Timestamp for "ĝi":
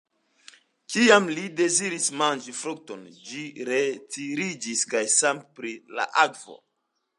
3.29-3.43